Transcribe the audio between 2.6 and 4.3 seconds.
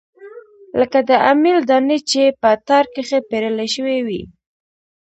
تار کښې پېرلے شوي وي